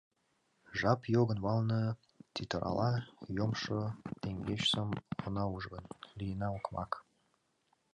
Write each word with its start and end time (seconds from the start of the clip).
Жап 0.79 1.01
йогын 1.15 1.39
валне 1.45 1.81
тӱтырала 2.33 2.91
йомшо 3.37 3.79
теҥгечсым 4.21 4.89
она 5.25 5.43
уж 5.55 5.63
гын, 5.73 5.85
лийына 6.17 6.47
окмак! 6.57 6.91